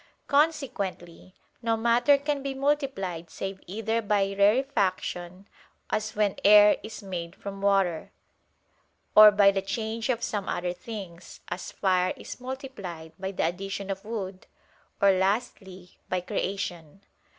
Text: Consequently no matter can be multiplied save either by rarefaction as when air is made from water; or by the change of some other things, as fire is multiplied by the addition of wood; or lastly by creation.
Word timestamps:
Consequently 0.25 1.35
no 1.61 1.77
matter 1.77 2.17
can 2.17 2.41
be 2.41 2.55
multiplied 2.55 3.29
save 3.29 3.61
either 3.67 4.01
by 4.01 4.33
rarefaction 4.33 5.47
as 5.91 6.15
when 6.15 6.35
air 6.43 6.75
is 6.81 7.03
made 7.03 7.35
from 7.35 7.61
water; 7.61 8.11
or 9.15 9.29
by 9.29 9.51
the 9.51 9.61
change 9.61 10.09
of 10.09 10.23
some 10.23 10.49
other 10.49 10.73
things, 10.73 11.41
as 11.49 11.71
fire 11.71 12.15
is 12.17 12.39
multiplied 12.41 13.11
by 13.19 13.31
the 13.31 13.45
addition 13.45 13.91
of 13.91 14.03
wood; 14.03 14.47
or 14.99 15.11
lastly 15.11 15.99
by 16.09 16.19
creation. 16.19 17.03